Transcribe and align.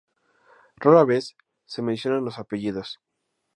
Rara 0.77 1.03
vez 1.05 1.35
se 1.67 1.83
mencionan 1.83 2.25
los 2.25 2.39
apellidos. 2.39 2.99